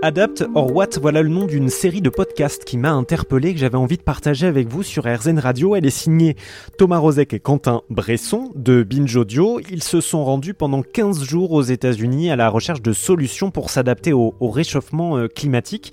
Adapt 0.00 0.44
or 0.54 0.72
What, 0.72 0.90
voilà 1.00 1.22
le 1.22 1.28
nom 1.28 1.46
d'une 1.46 1.68
série 1.68 2.00
de 2.00 2.08
podcasts 2.08 2.64
qui 2.64 2.78
m'a 2.78 2.92
interpellé, 2.92 3.52
que 3.52 3.58
j'avais 3.58 3.76
envie 3.76 3.96
de 3.96 4.02
partager 4.02 4.46
avec 4.46 4.68
vous 4.68 4.84
sur 4.84 5.12
RZN 5.12 5.40
Radio. 5.40 5.74
Elle 5.74 5.86
est 5.86 5.90
signée 5.90 6.36
Thomas 6.76 6.98
Rozek 6.98 7.34
et 7.34 7.40
Quentin 7.40 7.82
Bresson 7.90 8.52
de 8.54 8.84
Binge 8.84 9.16
Audio. 9.16 9.58
Ils 9.70 9.82
se 9.82 10.00
sont 10.00 10.24
rendus 10.24 10.54
pendant 10.54 10.82
15 10.82 11.24
jours 11.24 11.50
aux 11.50 11.62
États-Unis 11.62 12.30
à 12.30 12.36
la 12.36 12.48
recherche 12.48 12.80
de 12.80 12.92
solutions 12.92 13.50
pour 13.50 13.70
s'adapter 13.70 14.12
au, 14.12 14.34
au, 14.38 14.50
réchauffement 14.50 15.16
euh, 15.16 15.26
climatique. 15.26 15.92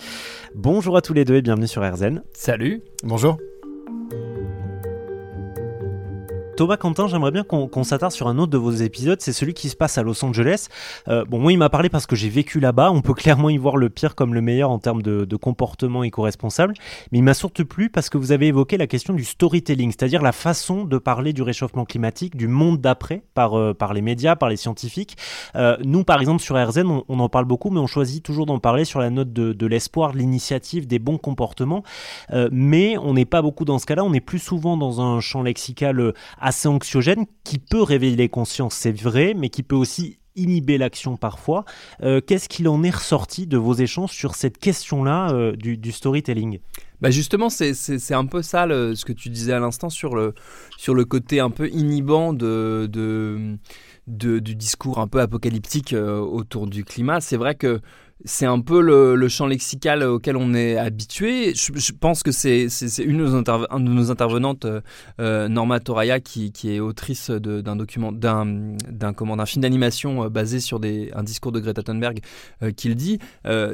Bonjour 0.53 0.97
à 0.97 1.01
tous 1.01 1.13
les 1.13 1.25
deux 1.25 1.35
et 1.35 1.41
bienvenue 1.41 1.67
sur 1.67 1.81
RZN. 1.81 2.21
Salut. 2.33 2.83
Bonjour. 3.03 3.37
Thomas 6.55 6.77
Quentin, 6.77 7.07
j'aimerais 7.07 7.31
bien 7.31 7.43
qu'on 7.43 7.83
s'attarde 7.83 8.13
sur 8.13 8.29
un 8.29 8.37
autre 8.37 8.51
de 8.51 8.57
vos 8.57 8.71
épisodes, 8.71 9.19
c'est 9.19 9.33
celui 9.33 9.53
qui 9.53 9.67
se 9.67 9.75
passe 9.75 9.97
à 9.97 10.03
Los 10.03 10.23
Angeles. 10.23 10.67
Euh, 11.09 11.25
bon, 11.25 11.37
moi, 11.37 11.51
il 11.51 11.57
m'a 11.57 11.69
parlé 11.69 11.89
parce 11.89 12.05
que 12.05 12.15
j'ai 12.15 12.29
vécu 12.29 12.61
là-bas. 12.61 12.91
On 12.91 13.01
peut 13.01 13.13
clairement 13.25 13.49
y 13.49 13.57
voir 13.57 13.75
le 13.75 13.89
pire 13.89 14.15
comme 14.15 14.33
le 14.33 14.39
meilleur 14.39 14.69
en 14.71 14.79
termes 14.79 15.01
de, 15.01 15.35
comportement 15.35 16.03
éco-responsable. 16.03 16.73
Mais 17.11 17.17
il 17.17 17.23
m'a 17.23 17.33
surtout 17.33 17.65
plu 17.65 17.89
parce 17.89 18.09
que 18.09 18.17
vous 18.17 18.31
avez 18.31 18.47
évoqué 18.47 18.77
la 18.77 18.87
question 18.87 19.13
du 19.13 19.25
storytelling, 19.25 19.91
c'est-à-dire 19.91 20.21
la 20.21 20.31
façon 20.31 20.85
de 20.85 20.97
parler 20.97 21.33
du 21.33 21.41
réchauffement 21.41 21.83
climatique, 21.83 22.37
du 22.37 22.47
monde 22.47 22.79
d'après, 22.79 23.23
par, 23.33 23.57
euh, 23.57 23.73
les 23.93 24.01
médias, 24.01 24.37
par 24.37 24.47
les 24.47 24.55
scientifiques. 24.55 25.17
Euh, 25.55 25.75
nous, 25.83 26.05
par 26.05 26.21
exemple, 26.21 26.41
sur 26.41 26.55
RZN, 26.55 27.01
on, 27.07 27.19
en 27.19 27.27
parle 27.27 27.45
beaucoup, 27.45 27.69
mais 27.69 27.81
on 27.81 27.87
choisit 27.87 28.23
toujours 28.23 28.45
d'en 28.45 28.59
parler 28.59 28.85
sur 28.85 29.01
la 29.01 29.09
note 29.09 29.33
de, 29.33 29.51
de 29.51 29.67
l'espoir, 29.67 30.13
de 30.13 30.19
l'initiative, 30.19 30.87
des 30.87 30.99
bons 30.99 31.17
comportements. 31.17 31.83
mais 32.51 32.97
on 32.97 33.13
n'est 33.13 33.25
pas 33.25 33.41
beaucoup 33.41 33.65
dans 33.65 33.77
ce 33.77 33.85
cas-là. 33.85 34.05
On 34.05 34.13
est 34.13 34.21
plus 34.21 34.39
souvent 34.39 34.77
dans 34.77 35.01
un 35.01 35.19
champ 35.19 35.43
lexical 35.43 36.13
assez 36.45 36.67
anxiogène 36.67 37.25
qui 37.43 37.57
peut 37.57 37.81
réveiller 37.81 38.15
les 38.15 38.29
consciences, 38.29 38.75
c'est 38.75 38.91
vrai, 38.91 39.33
mais 39.35 39.49
qui 39.49 39.63
peut 39.63 39.75
aussi 39.75 40.19
inhiber 40.35 40.77
l'action 40.77 41.17
parfois. 41.17 41.65
Euh, 42.03 42.21
qu'est-ce 42.21 42.49
qu'il 42.49 42.67
en 42.67 42.83
est 42.83 42.95
ressorti 42.95 43.47
de 43.47 43.57
vos 43.57 43.73
échanges 43.73 44.11
sur 44.11 44.35
cette 44.35 44.57
question-là 44.59 45.31
euh, 45.31 45.55
du, 45.55 45.91
storytelling? 45.91 46.59
Bah 47.01 47.09
justement, 47.09 47.49
c'est 47.49 48.13
un 48.13 48.25
peu 48.25 48.41
ça 48.41 48.67
ce 48.67 49.05
que 49.05 49.13
tu 49.13 49.29
disais 49.29 49.53
à 49.53 49.59
l'instant 49.59 49.89
sur 49.89 50.15
le, 50.15 50.33
sur 50.77 50.93
le 50.93 51.03
côté 51.03 51.39
un 51.39 51.49
peu 51.49 51.69
inhibant 51.69 52.31
de, 52.31 52.87
de, 52.91 54.39
du 54.39 54.55
discours 54.55 54.99
un 54.99 55.07
peu 55.07 55.21
apocalyptique 55.21 55.93
euh, 55.93 56.19
autour 56.19 56.67
du 56.67 56.83
climat. 56.83 57.21
C'est 57.21 57.37
vrai 57.37 57.55
que 57.55 57.81
c'est 58.23 58.45
un 58.45 58.61
peu 58.61 58.81
le, 58.81 59.27
champ 59.27 59.47
lexical 59.47 60.03
auquel 60.03 60.37
on 60.37 60.53
est 60.53 60.77
habitué. 60.77 61.53
Je, 61.53 61.91
pense 61.91 62.23
que 62.23 62.31
c'est 62.31 62.67
une, 62.99 63.17
de 63.17 63.79
nos 63.79 64.11
intervenantes, 64.11 64.65
euh, 64.65 64.81
euh, 65.19 65.47
Norma 65.49 65.79
Toraya, 65.79 66.19
qui, 66.21 66.51
est 66.65 66.79
autrice 66.79 67.29
d'un 67.29 67.75
document, 67.75 68.11
d'un 68.11 68.75
film 69.45 69.61
d'animation 69.61 70.23
euh, 70.23 70.29
basé 70.29 70.59
sur 70.59 70.79
un 71.13 71.23
discours 71.23 71.51
de 71.51 71.59
Greta 71.59 71.83
Thunberg, 71.83 72.19
qui 72.77 72.87
le 72.89 72.95
dit. 72.95 73.19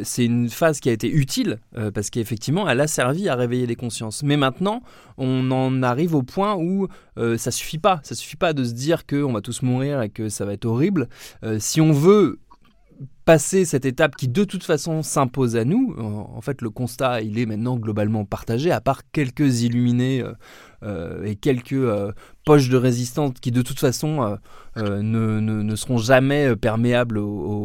c'est 0.03 0.25
une 0.25 0.49
phase 0.49 0.79
qui 0.79 0.89
a 0.89 0.91
été 0.91 1.09
utile 1.09 1.59
parce 1.93 2.09
qu'effectivement, 2.09 2.67
elle 2.67 2.81
a 2.81 2.87
servi 2.87 3.29
à 3.29 3.35
réveiller 3.35 3.67
les 3.67 3.75
consciences. 3.75 4.23
Mais 4.23 4.37
maintenant, 4.37 4.81
on 5.17 5.51
en 5.51 5.83
arrive 5.83 6.15
au 6.15 6.23
point 6.23 6.55
où 6.55 6.87
ça 7.37 7.51
suffit 7.51 7.77
pas. 7.77 7.99
Ça 8.03 8.15
suffit 8.15 8.37
pas 8.37 8.53
de 8.53 8.63
se 8.63 8.73
dire 8.73 9.05
qu'on 9.05 9.33
va 9.33 9.41
tous 9.41 9.61
mourir 9.61 10.01
et 10.01 10.09
que 10.09 10.29
ça 10.29 10.45
va 10.45 10.53
être 10.53 10.65
horrible. 10.65 11.07
si 11.59 11.81
on 11.81 11.91
veut 11.91 12.39
passer 13.25 13.65
cette 13.65 13.85
étape 13.85 14.15
qui 14.15 14.27
de 14.27 14.43
toute 14.43 14.63
façon 14.63 15.03
s'impose 15.03 15.55
à 15.55 15.65
nous. 15.65 15.95
En 15.99 16.41
fait, 16.41 16.61
le 16.61 16.69
constat, 16.69 17.21
il 17.21 17.39
est 17.39 17.45
maintenant 17.45 17.77
globalement 17.77 18.25
partagé, 18.25 18.71
à 18.71 18.81
part 18.81 19.01
quelques 19.11 19.61
illuminés 19.61 20.21
euh, 20.21 20.33
euh, 20.83 21.23
et 21.23 21.35
quelques 21.35 21.73
euh, 21.73 22.11
poches 22.45 22.69
de 22.69 22.77
résistance 22.77 23.33
qui 23.39 23.51
de 23.51 23.61
toute 23.61 23.79
façon 23.79 24.37
ne, 24.75 25.39
ne, 25.39 25.75
seront 25.75 25.97
jamais 25.97 26.55
perméables 26.55 27.19
au, 27.19 27.60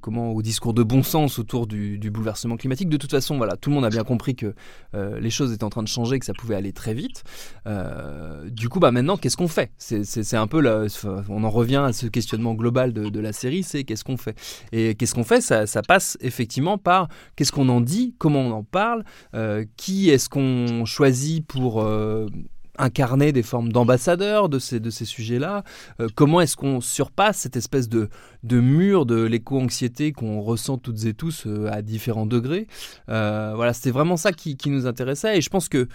comment, 0.00 0.32
au 0.32 0.42
discours 0.42 0.74
de 0.74 0.82
bon 0.82 1.02
sens 1.02 1.38
autour 1.38 1.66
du, 1.66 1.98
bouleversement 2.10 2.56
climatique. 2.56 2.88
De 2.88 2.96
toute 2.96 3.10
façon, 3.10 3.36
voilà, 3.36 3.56
tout 3.56 3.70
le 3.70 3.76
monde 3.76 3.84
a 3.84 3.90
bien 3.90 4.04
compris 4.04 4.34
que 4.34 4.54
les 4.94 5.30
choses 5.30 5.52
étaient 5.52 5.64
en 5.64 5.70
train 5.70 5.82
de 5.82 5.88
changer, 5.88 6.18
que 6.18 6.26
ça 6.26 6.32
pouvait 6.32 6.56
aller 6.56 6.72
très 6.72 6.94
vite. 6.94 7.22
du 8.46 8.68
coup, 8.68 8.80
bah, 8.80 8.90
maintenant, 8.90 9.16
qu'est-ce 9.16 9.36
qu'on 9.36 9.48
fait? 9.48 9.70
C'est, 9.78 10.36
un 10.36 10.46
peu, 10.46 10.88
on 11.28 11.44
en 11.44 11.50
revient 11.50 11.82
à 11.86 11.92
ce 11.92 12.06
questionnement 12.06 12.54
global 12.54 12.92
de, 12.92 13.20
la 13.20 13.32
série, 13.32 13.62
c'est 13.62 13.84
qu'est-ce 13.84 14.04
qu'on 14.04 14.16
fait? 14.16 14.36
Et 14.72 14.94
qu'est-ce 14.94 15.14
qu'on 15.14 15.24
fait? 15.24 15.40
Ça, 15.40 15.82
passe 15.86 16.16
effectivement 16.20 16.78
par 16.78 17.08
qu'est-ce 17.36 17.52
qu'on 17.52 17.68
en 17.68 17.80
dit, 17.80 18.14
comment 18.18 18.40
on 18.40 18.52
en 18.52 18.62
parle, 18.62 19.04
euh, 19.34 19.64
qui 19.76 20.10
est-ce 20.10 20.28
qu'on 20.28 20.84
choisit 20.84 21.46
pour 21.46 21.82
euh, 21.82 22.28
incarner 22.80 23.32
des 23.32 23.42
formes 23.42 23.72
d'ambassadeurs 23.72 24.48
de 24.48 24.58
ces, 24.58 24.80
de 24.80 24.90
ces 24.90 25.04
sujets-là. 25.04 25.64
Euh, 26.00 26.08
Comment 26.14 26.40
est-ce 26.40 26.56
qu'on 26.56 26.80
surpasse 26.80 27.38
cette 27.38 27.56
espèce 27.56 27.88
de, 27.88 28.08
de 28.42 28.60
mur 28.60 29.06
de 29.06 29.22
l'éco-anxiété 29.22 30.12
qu'on 30.12 30.40
ressent 30.40 30.78
toutes 30.78 31.04
et 31.04 31.14
tous 31.14 31.46
à 31.70 31.82
différents 31.82 32.26
degrés? 32.26 32.66
Voilà, 33.06 33.72
c'était 33.72 33.90
vraiment 33.90 34.16
ça 34.16 34.32
qui, 34.32 34.56
qui, 34.56 34.70
nous 34.70 34.86
intéressait 34.86 35.38
et 35.38 35.40
je 35.40 35.50
pense 35.50 35.68
que 35.68 35.88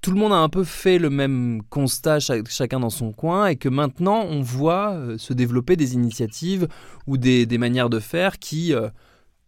tout 0.00 0.12
le 0.12 0.16
monde 0.16 0.32
a 0.32 0.36
un 0.36 0.48
peu 0.48 0.64
fait 0.64 0.98
le 0.98 1.10
même 1.10 1.62
constat, 1.70 2.18
chacun 2.20 2.80
dans 2.80 2.90
son 2.90 3.12
coin, 3.12 3.48
et 3.48 3.56
que 3.56 3.68
maintenant 3.68 4.24
on 4.28 4.42
voit 4.42 4.92
euh, 4.92 5.18
se 5.18 5.32
développer 5.32 5.76
des 5.76 5.94
initiatives 5.94 6.68
ou 7.06 7.16
des, 7.16 7.46
manières 7.58 7.90
de 7.90 7.98
faire 7.98 8.38
qui 8.38 8.74
euh, 8.74 8.88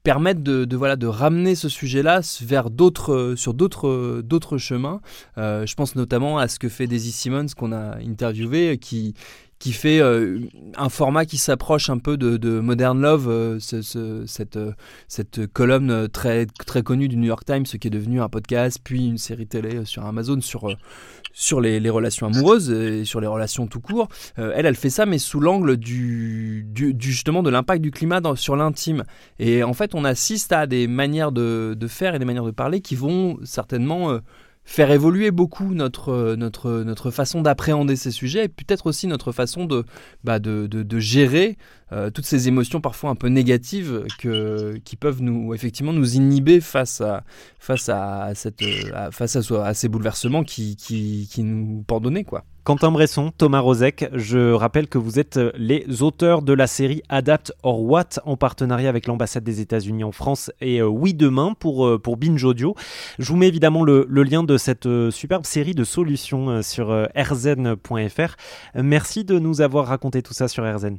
permettent 0.03 0.43
de, 0.43 0.77
voilà, 0.77 0.97
de 0.97 1.07
ramener 1.07 1.55
ce 1.55 1.69
sujet-là 1.69 2.21
vers 2.43 2.71
d'autres, 2.71 3.13
euh, 3.13 3.37
sur 3.37 3.55
d'autres, 3.55 4.23
d'autres 4.23 4.59
chemins. 4.59 5.01
je 5.37 5.75
pense 5.75 5.95
notamment 5.97 6.39
à 6.39 6.49
ce 6.49 6.59
que 6.59 6.69
fait 6.69 6.87
Daisy 6.87 7.13
Simmons, 7.13 7.47
qu'on 7.57 7.73
a 7.73 7.99
interviewé, 7.99 8.79
qui, 8.79 9.15
qui 9.61 9.73
fait 9.73 10.01
euh, 10.01 10.41
un 10.77 10.89
format 10.89 11.27
qui 11.27 11.37
s'approche 11.37 11.91
un 11.91 11.99
peu 11.99 12.17
de, 12.17 12.61
Modern 12.61 12.99
Love, 12.99 13.29
euh, 13.29 13.59
cette, 13.61 14.57
euh, 14.57 14.73
cette 15.07 15.47
colonne 15.53 16.09
très, 16.09 16.47
très 16.47 16.83
connue 16.83 17.09
du 17.09 17.19
New 17.19 17.27
York 17.27 17.45
Times, 17.45 17.67
ce 17.67 17.77
qui 17.77 17.89
est 17.89 17.91
devenu 17.91 18.23
un 18.23 18.31
podcast, 18.31 18.81
puis 18.83 19.07
une 19.07 19.19
série 19.19 19.47
télé 19.47 19.85
sur 19.85 20.07
Amazon 20.07 20.41
sur, 20.41 20.75
sur 21.35 21.61
les, 21.61 21.91
relations 21.91 22.29
amoureuses 22.29 22.71
et 22.71 23.05
sur 23.05 23.21
les 23.21 23.27
relations 23.27 23.67
tout 23.67 23.81
court. 23.81 24.09
elle, 24.37 24.65
elle 24.65 24.77
fait 24.77 24.91
ça, 24.91 25.05
mais 25.05 25.19
sous 25.19 25.41
l'angle 25.41 25.77
du, 25.77 26.65
du, 26.67 26.97
justement 26.99 27.43
de 27.43 27.51
l'impact 27.51 27.83
du 27.83 27.91
climat 27.91 28.23
sur 28.37 28.57
l'intime. 28.57 29.05
Et 29.39 29.63
en 29.63 29.75
fait, 29.75 29.95
on 29.95 30.07
assiste 30.07 30.53
à 30.53 30.67
des 30.67 30.87
manières 30.87 31.33
de, 31.33 31.77
de, 31.79 31.87
faire 31.87 32.15
et 32.15 32.19
des 32.19 32.25
manières 32.25 32.45
de 32.45 32.51
parler 32.51 32.81
qui 32.81 32.97
vont 32.97 33.39
certainement 33.45 34.21
faire 34.71 34.93
évoluer 34.93 35.33
beaucoup 35.33 35.75
notre, 35.75 36.37
notre, 36.37 36.85
notre 36.85 37.11
façon 37.11 37.43
d'appréhender 37.43 37.97
ces 37.97 38.13
sujets 38.13 38.45
et 38.45 38.49
peut-être 38.49 38.87
aussi 38.87 39.09
notre 39.09 39.33
façon 39.33 39.65
de, 39.65 39.85
bah 40.23 40.39
de, 40.39 40.69
de, 40.69 40.99
gérer 41.01 41.59
euh, 41.91 42.09
toutes 42.11 42.25
ces 42.25 42.47
émotions 42.47 42.81
parfois 42.81 43.11
un 43.11 43.17
peu 43.17 43.27
négatives 43.27 44.05
que, 44.21 44.77
qui 44.85 44.95
peuvent 44.95 45.23
nous, 45.23 45.55
effectivement 45.55 45.93
nous 45.93 46.15
inhiber 46.15 46.61
face 46.61 47.01
à, 47.01 47.25
face 47.59 47.89
à, 47.89 48.31
cette, 48.37 48.63
face 49.11 49.35
à, 49.35 49.67
à, 49.67 49.75
ces 49.75 49.89
bouleversements 49.89 50.45
qui, 50.45 50.77
qui, 50.77 51.29
qui 51.29 51.43
nous 51.43 51.83
pardonnaient. 51.83 52.23
Quoi. 52.23 52.45
Quentin 52.63 52.93
Bresson, 52.93 53.33
Thomas 53.37 53.61
Rozek, 53.61 54.11
je 54.13 54.53
rappelle 54.53 54.87
que 54.87 54.99
vous 54.99 55.19
êtes 55.19 55.41
les 55.57 56.03
auteurs 56.03 56.43
de 56.43 56.53
la 56.53 56.67
série 56.67 57.03
Adapt 57.09 57.55
or 57.63 57.83
What 57.83 58.21
en 58.27 58.37
partenariat 58.37 58.91
avec 58.91 59.07
l'ambassade 59.07 59.45
des 59.45 59.63
États-Unis 59.63 60.05
en 60.05 60.13
France 60.13 60.53
et 60.61 60.83
euh, 60.83 60.87
Oui 60.87 61.15
Demain 61.15 61.55
pour, 61.59 61.87
euh, 61.87 61.99
pour 61.99 62.19
Binge 62.19 62.45
Audio. 62.45 62.75
Je 63.19 63.29
vous 63.29 63.37
mets 63.37 63.49
évidemment 63.49 63.83
le, 63.83 64.05
lien 64.09 64.43
de 64.43 64.59
cette 64.59 64.85
euh, 64.85 65.11
superbe 65.11 65.47
série 65.47 65.75
de 65.75 65.85
solutions 65.85 66.63
sur 66.63 67.09
rzn.fr. 67.17 68.37
Merci 68.75 69.25
de 69.25 69.39
nous 69.39 69.63
avoir 69.63 69.87
raconté 69.87 70.23
tout 70.23 70.35
ça 70.35 70.47
sur 70.47 70.63
RZN. 70.63 70.99